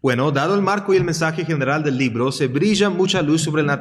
[0.03, 3.63] Bueno, dado el marco y el mensaje general del libro, se brilla mucha luz sobre
[3.63, 3.77] la,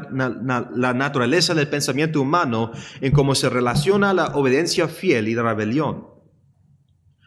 [0.94, 6.06] naturaleza del pensamiento humano en cómo se relaciona la obediencia fiel y la rebelión.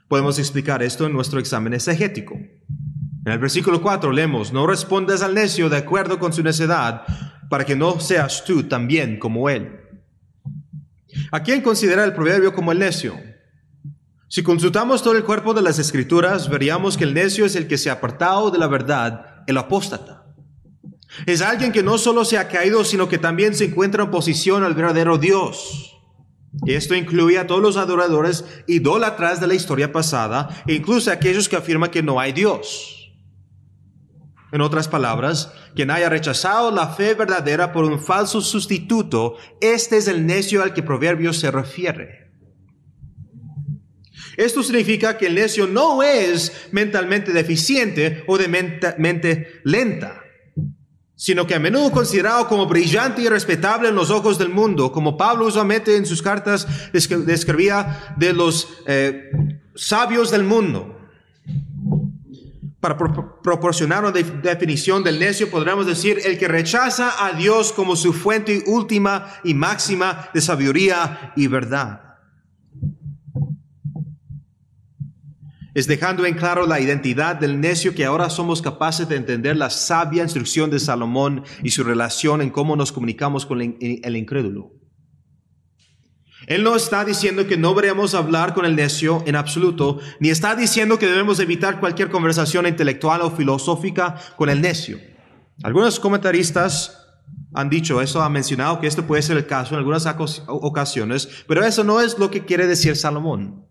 [0.07, 2.35] Podemos explicar esto en nuestro examen exegético.
[2.35, 7.03] En el versículo 4 leemos, no respondas al necio de acuerdo con su necedad,
[7.51, 9.73] para que no seas tú también como él.
[11.33, 13.17] ¿A quién considera el proverbio como el necio?
[14.29, 17.79] Si consultamos todo el cuerpo de las escrituras, veríamos que el necio es el que
[17.79, 20.25] se ha apartado de la verdad, el apóstata.
[21.27, 24.65] Es alguien que no solo se ha caído, sino que también se encuentra en oposición
[24.65, 25.93] al verdadero Dios.
[26.67, 31.49] Esto incluye a todos los adoradores idólatras de la historia pasada, e incluso a aquellos
[31.49, 33.13] que afirman que no hay Dios.
[34.53, 40.07] En otras palabras, quien haya rechazado la fe verdadera por un falso sustituto, este es
[40.07, 42.24] el necio al que proverbio se refiere.
[44.37, 50.23] Esto significa que el necio no es mentalmente deficiente o de mente, lenta,
[51.15, 55.17] sino que a menudo considerado como brillante y respetable en los ojos del mundo, como
[55.17, 59.31] Pablo usualmente en sus cartas describía de los eh,
[59.75, 61.01] sabios del mundo.
[62.81, 68.13] para proporcionar una definición del necio, podríamos decir el que rechaza a Dios como su
[68.13, 72.04] fuente última y máxima de sabiduría y verdad.
[75.75, 79.71] Es dejando en claro la identidad del necio que ahora somos capaces de entender la
[79.71, 84.71] sabia instrucción de Salomón y su relación en cómo nos comunicamos con el incrédulo.
[86.47, 90.55] Él no está diciendo que no deberíamos hablar con el necio en absoluto, ni está
[90.55, 94.99] diciendo que debemos evitar cualquier conversación intelectual o filosófica con el necio.
[95.63, 97.01] Algunos comentaristas
[97.55, 100.07] han dicho eso, han mencionado que esto puede ser el caso en algunas
[100.47, 103.64] ocasiones, pero eso no es lo que quiere decir Salomón.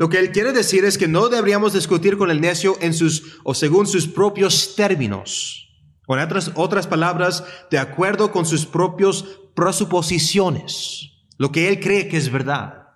[0.00, 3.38] Lo que él quiere decir es que no deberíamos discutir con el necio en sus
[3.44, 5.68] o según sus propios términos.
[6.06, 12.16] Con otras, otras palabras, de acuerdo con sus propios presuposiciones, lo que él cree que
[12.16, 12.88] es verdad.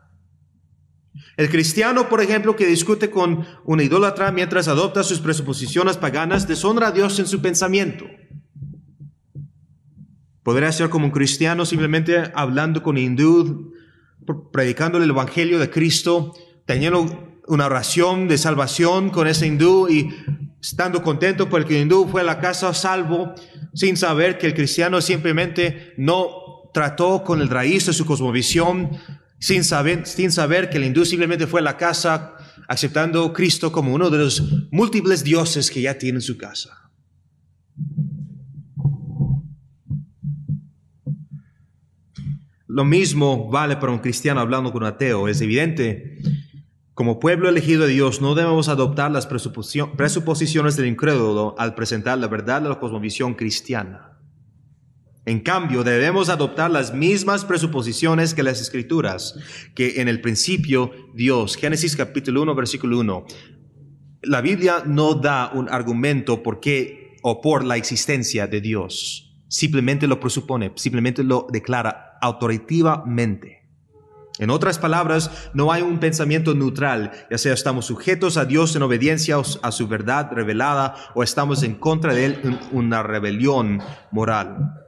[1.37, 6.89] El cristiano, por ejemplo, que discute con una idólatra mientras adopta sus presuposiciones paganas, deshonra
[6.89, 8.07] a Dios en su pensamiento.
[10.43, 13.75] Podría ser como un cristiano simplemente hablando con hindú,
[14.55, 16.33] predicando el evangelio de Cristo,
[16.67, 20.11] teniendo una oración de salvación con ese hindú y
[20.61, 23.35] estando contento porque el hindú fue a la casa salvo,
[23.75, 28.91] sin saber que el cristiano simplemente no trató con el raíz de su cosmovisión
[29.39, 32.35] sin saber, sin saber que el hindú simplemente fue a la casa
[32.67, 36.91] aceptando a Cristo como uno de los múltiples dioses que ya tiene en su casa.
[42.67, 45.29] Lo mismo vale para un cristiano hablando con un ateo.
[45.29, 46.19] Es evidente,
[46.95, 52.29] como pueblo elegido de Dios, no debemos adoptar las presuposiciones del incrédulo al presentar la
[52.29, 54.13] verdad de la cosmovisión cristiana.
[55.27, 59.35] En cambio, debemos adoptar las mismas presuposiciones que las escrituras,
[59.75, 63.27] que en el principio Dios, Génesis capítulo 1, versículo 1,
[64.23, 70.07] la Biblia no da un argumento por qué o por la existencia de Dios, simplemente
[70.07, 73.64] lo presupone, simplemente lo declara autoritativamente.
[74.39, 78.83] En otras palabras, no hay un pensamiento neutral, ya sea estamos sujetos a Dios en
[78.83, 84.81] obediencia a su verdad revelada o estamos en contra de Él en una rebelión moral.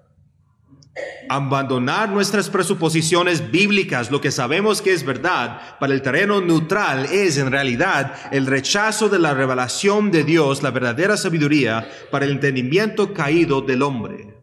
[1.28, 7.38] Abandonar nuestras presuposiciones bíblicas, lo que sabemos que es verdad, para el terreno neutral es
[7.38, 13.12] en realidad el rechazo de la revelación de Dios, la verdadera sabiduría, para el entendimiento
[13.12, 14.35] caído del hombre.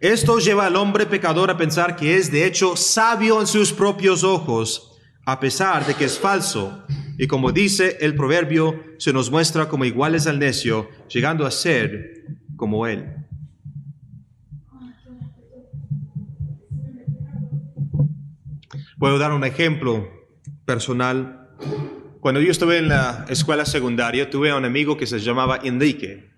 [0.00, 4.22] Esto lleva al hombre pecador a pensar que es de hecho sabio en sus propios
[4.22, 6.84] ojos, a pesar de que es falso.
[7.18, 12.24] Y como dice el proverbio, se nos muestra como iguales al necio, llegando a ser
[12.54, 13.06] como él.
[19.00, 20.08] Puedo dar un ejemplo
[20.64, 21.50] personal.
[22.20, 26.30] Cuando yo estuve en la escuela secundaria, tuve un amigo que se llamaba Enrique.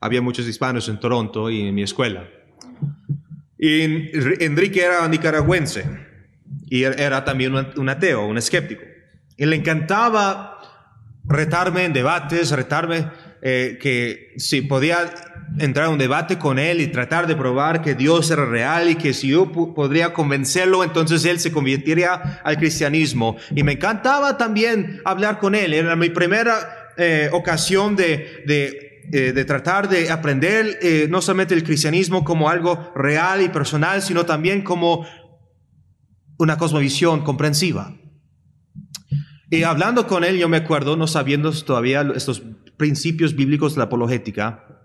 [0.00, 2.28] Había muchos hispanos en Toronto y en mi escuela.
[3.58, 3.82] Y
[4.42, 5.84] Enrique era nicaragüense
[6.68, 8.82] y era también un ateo, un escéptico.
[9.36, 10.58] Y le encantaba
[11.24, 13.08] retarme en debates, retarme
[13.42, 15.10] eh, que si podía
[15.58, 18.94] entrar a un debate con él y tratar de probar que Dios era real y
[18.94, 23.36] que si yo podría convencerlo, entonces él se convertiría al cristianismo.
[23.54, 25.74] Y me encantaba también hablar con él.
[25.74, 31.64] Era mi primera eh, ocasión de, de, eh, de, tratar de aprender no solamente el
[31.64, 35.06] cristianismo como algo real y personal, sino también como
[36.38, 37.96] una cosmovisión comprensiva.
[39.50, 42.42] Y hablando con él, yo me acuerdo, no sabiendo todavía estos
[42.76, 44.80] principios bíblicos de la apologética,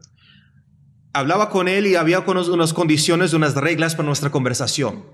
[1.13, 5.05] hablaba con él y había unas condiciones, unas reglas para nuestra conversación.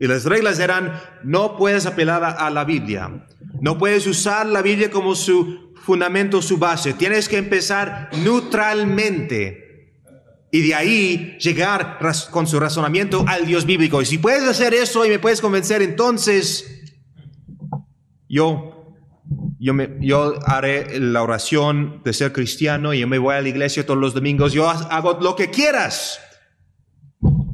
[0.00, 3.26] Y las reglas eran, no puedes apelar a, la Biblia,
[3.60, 9.92] no puedes usar la Biblia como su fundamento, su base, tienes que empezar neutralmente
[10.50, 11.98] y de ahí llegar
[12.30, 14.00] con su razonamiento al Dios bíblico.
[14.00, 16.82] Y si puedes hacer eso y me puedes convencer, entonces
[18.28, 18.70] yo
[19.58, 23.48] yo, me, yo haré la oración de ser cristiano y yo me voy a la
[23.48, 24.52] iglesia todos los domingos.
[24.52, 26.20] Yo hago lo que quieras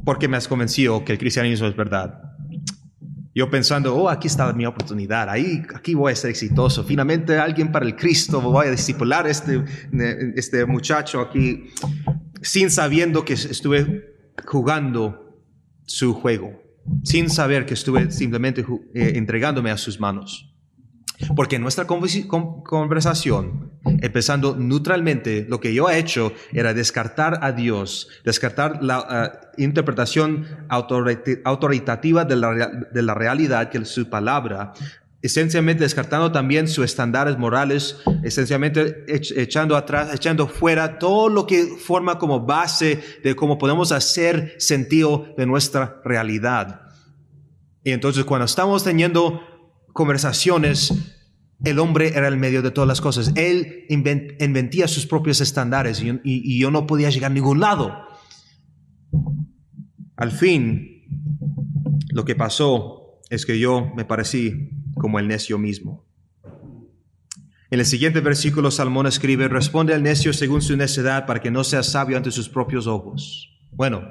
[0.04, 2.29] porque me has convencido que el cristianismo es verdad.
[3.32, 6.82] Yo pensando, oh, aquí está mi oportunidad, ahí, aquí voy a ser exitoso.
[6.82, 9.64] Finalmente alguien para el Cristo, voy a discipular este,
[10.34, 11.68] este muchacho aquí,
[12.42, 15.44] sin sabiendo que estuve jugando
[15.84, 16.60] su juego,
[17.04, 18.64] sin saber que estuve simplemente
[18.94, 20.49] eh, entregándome a sus manos.
[21.36, 28.82] Porque nuestra conversación, empezando neutralmente, lo que yo he hecho era descartar a Dios, descartar
[28.82, 34.72] la eh, interpretación autoritativa de la, realidad, que es su palabra,
[35.22, 42.18] esencialmente descartando también sus estándares morales, esencialmente echando atrás, echando fuera todo lo que forma
[42.18, 46.80] como base de cómo podemos hacer sentido de nuestra realidad.
[47.84, 49.42] Y entonces cuando estamos teniendo
[49.92, 50.92] conversaciones,
[51.64, 53.32] el hombre era el medio de todas las cosas.
[53.36, 57.92] Él inventía sus propios estándares y yo no podía llegar a ningún lado.
[60.16, 61.06] Al fin,
[62.12, 66.06] lo que pasó es que yo me parecí como el necio mismo.
[67.70, 71.62] En el siguiente versículo, Salmón escribe, responde al necio según su necedad para que no
[71.62, 73.60] sea sabio ante sus propios ojos.
[73.70, 74.02] Bueno,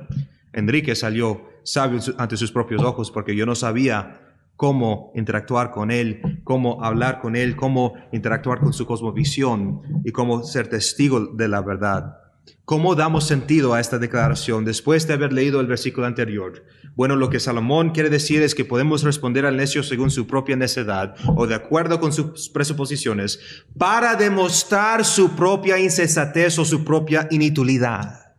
[0.53, 4.28] Enrique salió sabio ante sus propios ojos porque yo no sabía
[4.59, 10.43] cómo interactuar con él, cómo hablar con él, cómo interactuar con su cosmovisión y cómo
[10.43, 12.17] ser testigo de la verdad.
[12.65, 16.65] ¿Cómo damos sentido a esta declaración después de haber leído el versículo anterior?
[16.93, 20.57] Bueno, lo que Salomón quiere decir es que podemos responder al necio según su propia
[20.57, 23.39] necedad o de acuerdo con sus presuposiciones
[23.77, 28.35] para demostrar su propia insensatez o su propia inutilidad.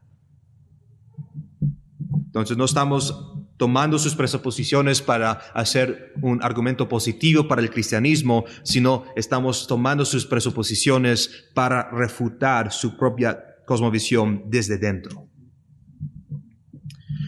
[2.27, 3.30] Entonces no estamos
[3.61, 10.25] tomando sus presuposiciones para hacer un argumento positivo para el cristianismo, sino estamos tomando sus
[10.25, 15.29] presuposiciones para refutar su propia cosmovisión desde dentro.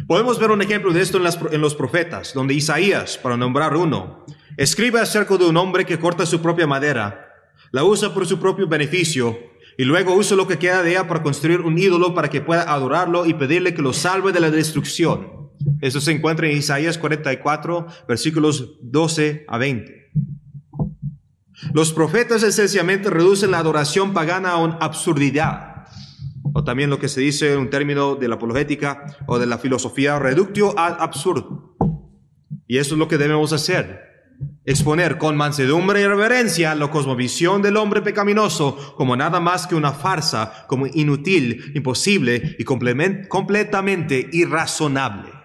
[0.07, 4.25] Podemos ver un ejemplo de esto en, los profetas, donde Isaías, para nombrar uno,
[4.57, 7.29] escribe acerca de un hombre que corta su propia madera,
[7.73, 9.39] la usa por su propio beneficio
[9.77, 12.73] y luego usa lo que queda de ella para construir un ídolo para que pueda
[12.73, 15.42] adorarlo y pedirle que lo salve de la destrucción.
[15.81, 20.13] Eso se encuentra en Isaías 44, versículos 12 a 20.
[21.73, 25.73] Los profetas esencialmente reducen la adoración pagana a una absurdidad
[26.53, 29.59] o también lo que se dice en un término de la apologética o de la
[29.59, 31.77] filosofía, reductio ad absurdo.
[32.67, 34.11] Y eso es lo que debemos hacer.
[34.65, 39.93] Exponer con mansedumbre y reverencia la cosmovisión del hombre pecaminoso como nada más que una
[39.93, 45.42] farsa, como inútil, imposible y completamente irrazonable.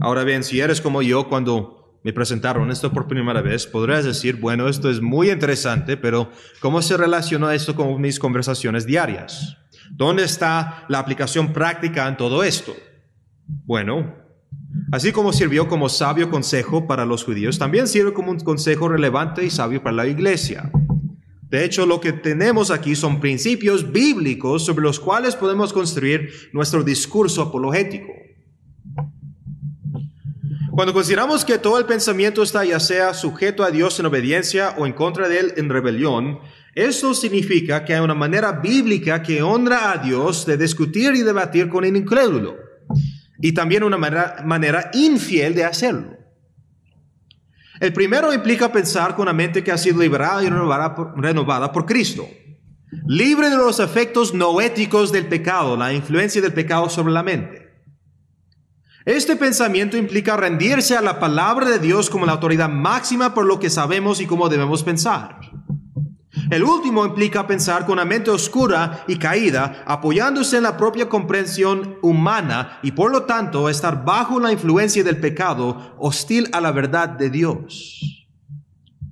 [0.00, 4.36] Ahora bien, si eres como yo cuando me presentaron esto por primera vez, podrías decir,
[4.36, 6.30] bueno, esto es muy interesante, pero
[6.60, 9.58] ¿cómo se relaciona esto con mis conversaciones diarias?
[9.90, 12.74] ¿Dónde está la aplicación práctica en todo esto?
[13.66, 14.14] Bueno,
[14.90, 19.44] así como sirvió como sabio consejo para los judíos, también sirve como un consejo relevante
[19.44, 20.70] y sabio para la iglesia.
[21.50, 26.84] De hecho, lo que tenemos aquí son principios bíblicos sobre los cuales podemos construir nuestro
[26.84, 28.19] discurso apologético.
[30.70, 34.86] Cuando consideramos que todo el pensamiento está ya sea sujeto a Dios en obediencia o
[34.86, 36.38] en contra de Él en rebelión,
[36.74, 41.68] eso significa que hay una manera bíblica que honra a Dios de discutir y debatir
[41.68, 42.56] con el incrédulo,
[43.40, 46.16] y también una manera, infiel de hacerlo.
[47.80, 51.72] El primero implica pensar con una mente que ha sido liberada y renovada por, renovada
[51.72, 52.28] por Cristo,
[53.06, 57.69] libre de los efectos noéticos del pecado, la influencia del pecado sobre la mente.
[59.06, 63.58] Este pensamiento implica rendirse a la palabra de Dios como la autoridad máxima por lo
[63.58, 65.40] que sabemos y cómo debemos pensar.
[66.50, 71.96] El último implica pensar con una mente oscura y caída, apoyándose en la propia comprensión
[72.02, 77.08] humana y por lo tanto estar bajo la influencia del pecado, hostil a la verdad
[77.08, 78.26] de Dios.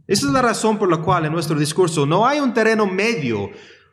[0.07, 3.51] Esa es la razón por la cual en nuestro discurso no hay un terreno medio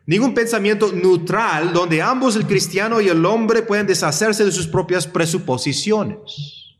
[0.07, 5.07] Ningún pensamiento neutral donde ambos, el cristiano y el hombre, pueden deshacerse de sus propias
[5.07, 6.77] presuposiciones.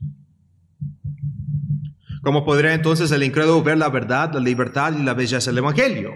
[2.21, 6.11] ¿Cómo podría entonces el incrédulo ver la verdad, la libertad y la belleza del Evangelio?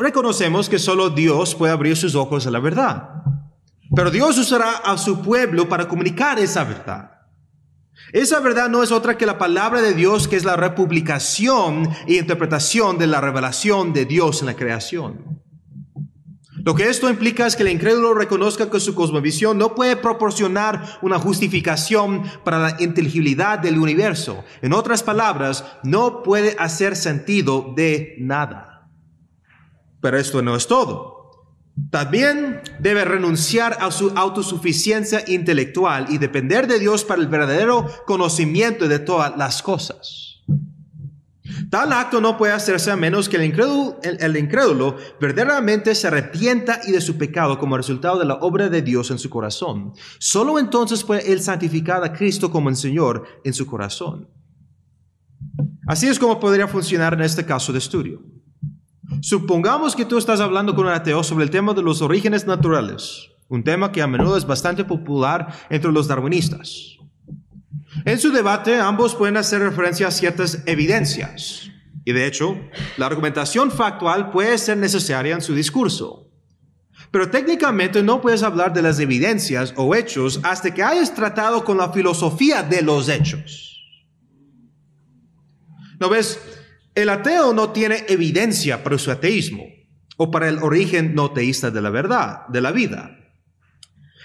[0.00, 3.22] Reconocemos que solo Dios puede abrir sus ojos a la verdad.
[3.94, 7.19] Pero Dios usará a su pueblo para comunicar esa verdad.
[8.12, 12.14] Esa verdad no es otra que la palabra de Dios, que es la republicación e
[12.14, 15.40] interpretación de la revelación de Dios en la creación.
[16.64, 20.98] Lo que esto implica es que el incrédulo reconozca que su cosmovisión no puede proporcionar
[21.00, 24.44] una justificación para la inteligibilidad del universo.
[24.60, 28.90] En otras palabras, no puede hacer sentido de nada.
[30.02, 31.19] Pero esto no es todo.
[31.90, 38.88] También debe renunciar a su autosuficiencia intelectual y depender de Dios para el verdadero conocimiento
[38.88, 40.30] de todas las cosas.
[41.70, 46.80] Tal acto no puede hacerse a menos que el incrédulo, el, incrédulo, verdaderamente se arrepienta
[46.86, 49.92] y de su pecado como resultado de la obra de Dios en su corazón.
[50.18, 54.28] Solo entonces puede él santificar a Cristo como el Señor en su corazón.
[55.86, 58.20] Así es como podría funcionar en este caso de estudio.
[59.20, 63.28] Supongamos que tú estás hablando con un ateo sobre el tema de los orígenes naturales,
[63.48, 66.96] un tema que a menudo es bastante popular entre los darwinistas.
[68.04, 71.70] En su debate, ambos pueden hacer referencia a ciertas evidencias.
[72.04, 72.58] Y de hecho,
[72.96, 76.28] la argumentación factual puede ser necesaria en su discurso.
[77.10, 81.76] Pero técnicamente no puedes hablar de las evidencias o hechos hasta que hayas tratado con
[81.76, 83.84] la filosofía de los hechos.
[85.98, 86.40] ¿No ves?
[86.94, 89.64] El ateo no tiene evidencia para su ateísmo
[90.16, 93.16] o para el origen no teísta de la verdad, de la vida.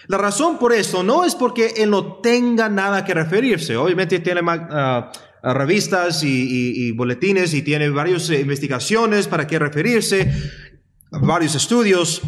[0.07, 3.75] La razón por esto no es porque él no tenga nada que referirse.
[3.75, 10.31] Obviamente tiene uh, revistas y, boletines y tiene varias investigaciones para qué referirse,
[11.11, 12.21] varios estudios,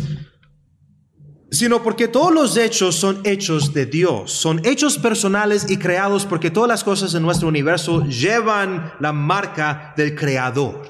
[1.50, 6.52] sino porque todos los hechos son hechos de Dios, son hechos personales y creados porque
[6.52, 10.88] todas las cosas en nuestro universo llevan la marca del Creador.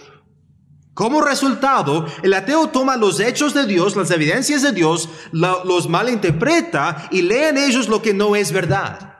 [0.93, 7.07] Como resultado, el ateo toma los hechos de Dios, las evidencias de Dios, los malinterpreta
[7.11, 9.13] y lee en ellos lo que no es verdad.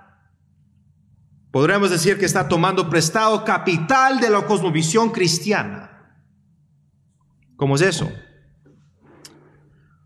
[1.51, 6.15] Podríamos decir que está tomando prestado capital de la cosmovisión cristiana.
[7.55, 8.11] ¿Cómo es eso?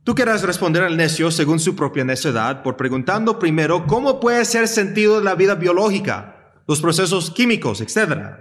[0.04, 4.68] Tú querrás responder al necio según su propia necedad por preguntando primero cómo puede ser
[4.68, 8.32] sentido la vida biológica, los procesos químicos, etc.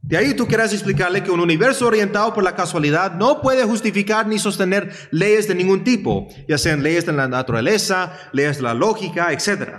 [0.00, 4.26] De ahí tú quieras explicarle que un universo orientado por la casualidad no puede justificar
[4.26, 8.72] ni sostener leyes de ningún tipo, ya sean leyes de la naturaleza, leyes de la
[8.72, 9.74] lógica, etc.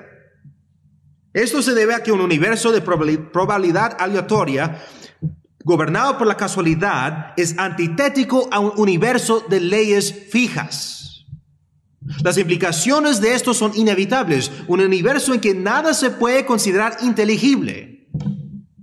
[1.33, 4.79] Esto se debe a que un universo de probabilidad aleatoria
[5.63, 11.25] gobernado por la casualidad es antitético a un universo de leyes fijas.
[12.23, 18.09] Las implicaciones de esto son inevitables, un universo en que nada se puede considerar inteligible.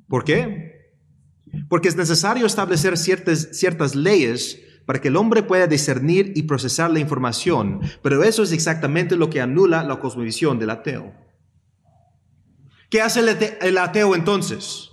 [0.08, 0.94] ¿Por qué?
[1.68, 6.90] Porque es necesario establecer ciertas, ciertas leyes para que el hombre pueda discernir y procesar
[6.90, 11.12] la información, pero eso es exactamente lo que anula la cosmovisión del ateo.
[12.88, 13.20] ¿Qué hace
[13.60, 14.89] el ateo entonces?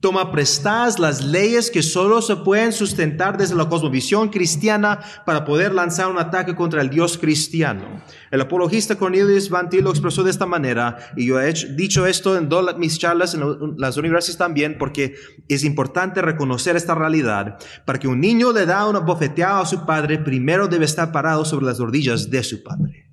[0.00, 5.72] Toma prestadas las leyes que solo se pueden sustentar desde la cosmovisión cristiana para poder
[5.72, 8.02] lanzar un ataque contra el Dios cristiano.
[8.30, 12.36] El apologista Cornelius Van Til lo expresó de esta manera, y yo he dicho esto
[12.36, 13.42] en todas mis charlas en
[13.78, 15.14] las universidades también, porque
[15.48, 17.58] es importante reconocer esta realidad.
[17.86, 21.44] Para que un niño le da una bofeteada a su padre, primero debe estar parado
[21.44, 23.05] sobre las rodillas de su padre.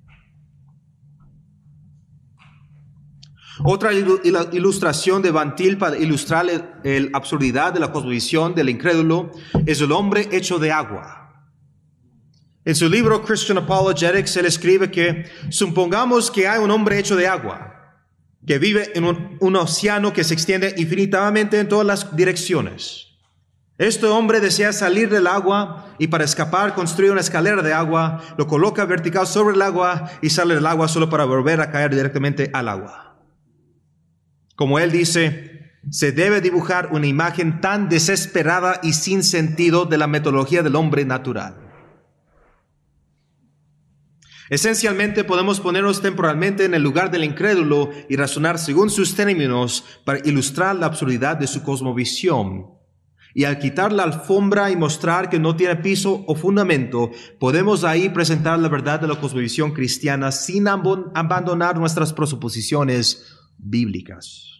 [3.62, 9.30] Otra ilustración de Bantil para ilustrar la absurdidad de la cosmovisión del incrédulo
[9.64, 11.20] es el hombre hecho de agua.
[12.64, 17.28] En su libro Christian Apologetics, él escribe que supongamos que hay un hombre hecho de
[17.28, 18.00] agua,
[18.46, 23.08] que vive en un, un océano que se extiende infinitamente en todas las direcciones.
[23.76, 28.46] Este hombre desea salir del agua y para escapar construye una escalera de agua, lo
[28.46, 32.50] coloca vertical sobre el agua y sale del agua solo para volver a caer directamente
[32.52, 33.13] al agua.
[34.54, 40.06] Como él dice, se debe dibujar una imagen tan desesperada y sin sentido de la
[40.06, 41.64] metodología del hombre natural.
[44.50, 50.20] Esencialmente podemos ponernos temporalmente en el lugar del incrédulo y razonar según sus términos para
[50.24, 52.66] ilustrar la absurdidad de su cosmovisión.
[53.36, 58.10] Y al quitar la alfombra y mostrar que no tiene piso o fundamento, podemos ahí
[58.10, 64.54] presentar la verdad de la cosmovisión cristiana sin abandonar nuestras presuposiciones bíblicas.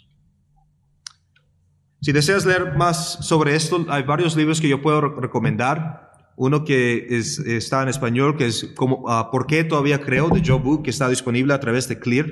[2.00, 6.12] Si deseas leer más sobre esto, hay varios libros que yo puedo recomendar.
[6.36, 10.28] Uno que está en español, que es como, uh, ¿Por qué todavía creo?
[10.28, 12.26] de Joe Book, que está disponible a través de Clear.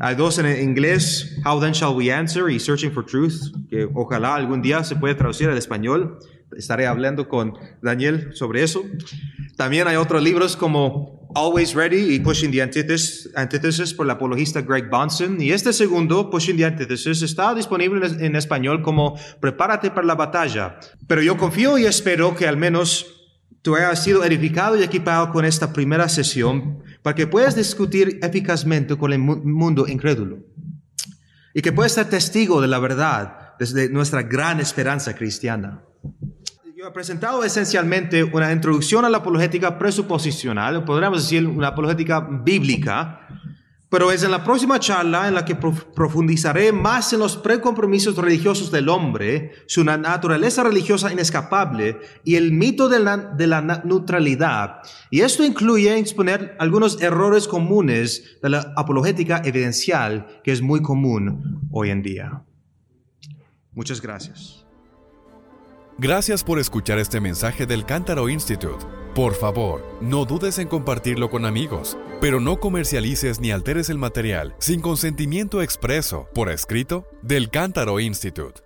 [0.00, 4.34] Hay dos en inglés, How Then Shall We Answer y Searching for Truth, que ojalá
[4.34, 6.18] algún día se pueda traducir al español.
[6.54, 8.82] Estaré hablando con Daniel sobre eso.
[9.56, 14.88] También hay otros libros como Always Ready y Pushing the Antithesis, por el apologista Greg
[14.88, 15.38] Bonson.
[15.38, 20.78] Y este segundo, Pushing the Antithesis, está disponible en español como Prepárate para la batalla.
[21.06, 23.04] Pero yo confío y espero que al menos
[23.60, 28.96] tú hayas sido edificado y equipado con esta primera sesión para que puedas discutir eficazmente
[28.96, 30.38] con el mundo incrédulo.
[31.52, 35.82] Y que puedas ser testigo de la verdad desde nuestra gran esperanza cristiana.
[36.92, 43.26] Presentado esencialmente una introducción a la apologética presuposicional, podríamos decir una apologética bíblica,
[43.88, 48.70] pero es en la próxima charla en la que profundizaré más en los precompromisos religiosos
[48.70, 54.82] del hombre, su naturaleza religiosa inescapable y el mito de la, de la neutralidad.
[55.10, 61.68] Y esto incluye exponer algunos errores comunes de la apologética evidencial que es muy común
[61.72, 62.42] hoy en día.
[63.72, 64.65] Muchas gracias.
[65.98, 68.84] Gracias por escuchar este mensaje del Cántaro Institute.
[69.14, 74.54] Por favor, no dudes en compartirlo con amigos, pero no comercialices ni alteres el material
[74.58, 78.65] sin consentimiento expreso, por escrito, del Cántaro Institute.